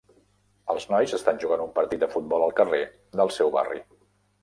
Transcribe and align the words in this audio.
Els 0.73 0.87
nois 0.93 1.13
estan 1.17 1.37
jugant 1.45 1.63
un 1.67 1.71
partit 1.77 2.03
de 2.07 2.11
futbol 2.17 2.49
al 2.49 2.57
carrer 2.63 2.83
del 3.23 3.37
seu 3.41 3.57
barri. 3.61 3.89